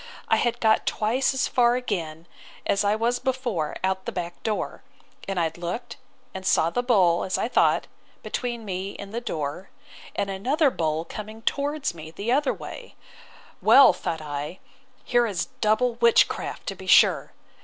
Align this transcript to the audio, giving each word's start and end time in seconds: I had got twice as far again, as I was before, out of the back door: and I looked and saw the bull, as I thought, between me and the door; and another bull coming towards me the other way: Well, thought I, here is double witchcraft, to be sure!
I 0.29 0.37
had 0.37 0.59
got 0.59 0.87
twice 0.87 1.31
as 1.31 1.47
far 1.47 1.75
again, 1.75 2.25
as 2.65 2.83
I 2.83 2.95
was 2.95 3.19
before, 3.19 3.75
out 3.83 3.99
of 3.99 4.05
the 4.05 4.11
back 4.11 4.41
door: 4.41 4.81
and 5.27 5.39
I 5.39 5.51
looked 5.55 5.97
and 6.33 6.43
saw 6.43 6.71
the 6.71 6.81
bull, 6.81 7.23
as 7.23 7.37
I 7.37 7.47
thought, 7.47 7.85
between 8.23 8.65
me 8.65 8.95
and 8.97 9.13
the 9.13 9.21
door; 9.21 9.69
and 10.15 10.27
another 10.31 10.71
bull 10.71 11.05
coming 11.05 11.43
towards 11.43 11.93
me 11.93 12.09
the 12.09 12.31
other 12.31 12.51
way: 12.51 12.95
Well, 13.61 13.93
thought 13.93 14.21
I, 14.21 14.57
here 15.03 15.27
is 15.27 15.49
double 15.61 15.93
witchcraft, 15.93 16.65
to 16.69 16.73
be 16.75 16.87
sure! 16.87 17.33